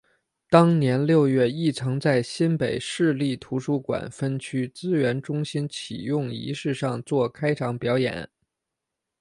[0.49, 8.27] 当年六月亦曾在新北市立图书馆分区资源中心启用仪式上做开场表演。